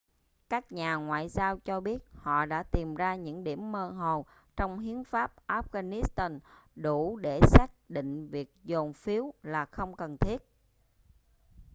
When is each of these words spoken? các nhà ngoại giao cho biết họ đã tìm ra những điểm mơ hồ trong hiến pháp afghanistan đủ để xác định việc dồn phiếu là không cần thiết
các 0.49 0.71
nhà 0.71 0.95
ngoại 0.95 1.29
giao 1.29 1.57
cho 1.59 1.79
biết 1.79 2.01
họ 2.13 2.45
đã 2.45 2.63
tìm 2.63 2.95
ra 2.95 3.15
những 3.15 3.43
điểm 3.43 3.71
mơ 3.71 3.89
hồ 3.89 4.25
trong 4.57 4.79
hiến 4.79 5.03
pháp 5.03 5.33
afghanistan 5.47 6.39
đủ 6.75 7.17
để 7.17 7.39
xác 7.47 7.67
định 7.89 8.27
việc 8.27 8.53
dồn 8.63 8.93
phiếu 8.93 9.33
là 9.43 9.65
không 9.65 9.95
cần 9.95 10.17
thiết 10.17 10.37